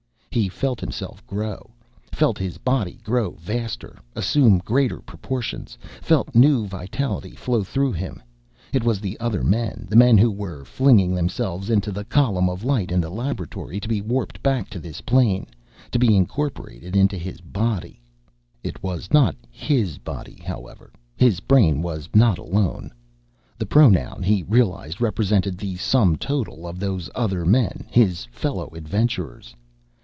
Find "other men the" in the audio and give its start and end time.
9.19-9.97